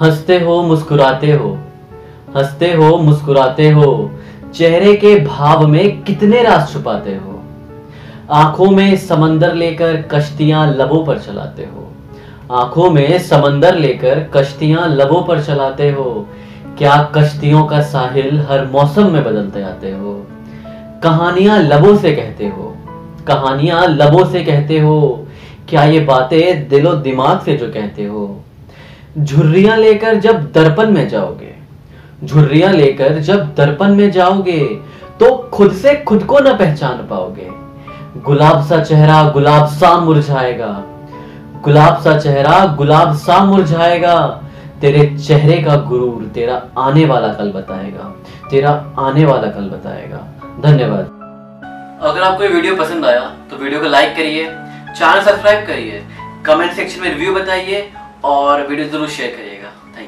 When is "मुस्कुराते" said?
0.62-1.32, 2.98-3.70